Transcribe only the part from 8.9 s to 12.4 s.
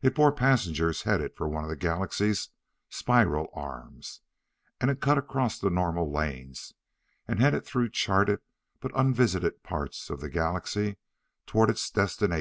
unvisited parts of the Galaxy toward its destination.